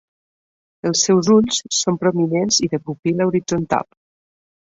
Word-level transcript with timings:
Els 0.91 1.01
seus 1.09 1.29
ulls 1.35 1.59
són 1.79 1.99
prominents 2.03 2.57
i 2.69 2.71
de 2.73 2.79
pupil·la 2.89 3.29
horitzontal. 3.33 3.87